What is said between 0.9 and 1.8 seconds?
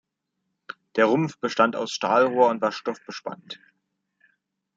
Der Rumpf bestand